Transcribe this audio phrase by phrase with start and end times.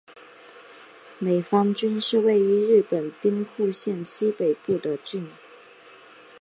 [1.19, 5.29] 美方郡是位于日本兵库县西北部的郡。